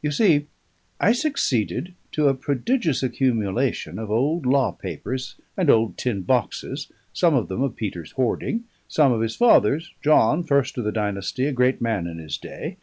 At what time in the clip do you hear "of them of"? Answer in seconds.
7.34-7.76